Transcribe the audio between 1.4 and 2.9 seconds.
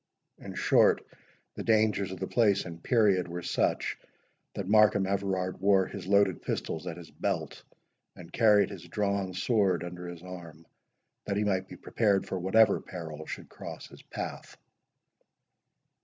the dangers of the place and